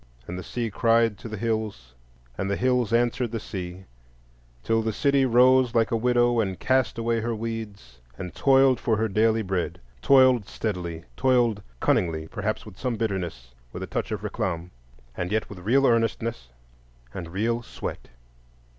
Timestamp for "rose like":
5.27-5.91